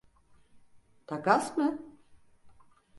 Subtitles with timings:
[1.07, 1.79] Takas mı?